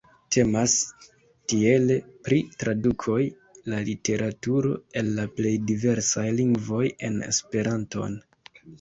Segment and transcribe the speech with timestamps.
[0.35, 0.71] Temas
[1.53, 1.97] tiele
[2.29, 3.19] pri tradukoj
[3.75, 8.23] de literaturo el la plej diversaj lingvoj en Esperanton.